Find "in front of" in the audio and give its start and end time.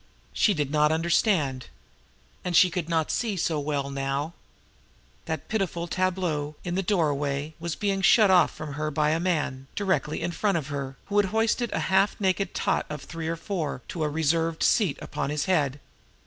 10.23-10.69